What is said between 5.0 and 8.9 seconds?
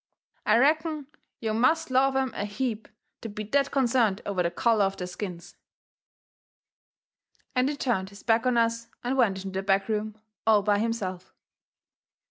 skins." And he turned his back on us